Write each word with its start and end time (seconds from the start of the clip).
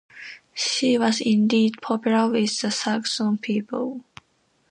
She 0.55 0.97
was 0.97 1.21
indeed 1.21 1.79
popular 1.79 2.27
with 2.27 2.59
the 2.59 2.71
Saxon 2.71 3.37
people. 3.37 4.03